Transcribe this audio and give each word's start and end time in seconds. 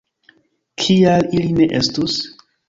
Kial 0.83 1.27
ili 1.41 1.53
ne 1.61 1.69
estus? 1.83 2.17